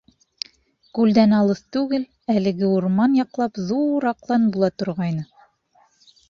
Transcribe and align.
Күлдән 0.99 1.35
алыҫ 1.39 1.59
түгел, 1.77 2.07
әлеге 2.35 2.71
урман 2.79 3.13
яҡлап 3.19 3.61
ҙур 3.69 4.09
аҡлан 4.13 4.49
була 4.57 4.73
торғайны. 4.83 5.29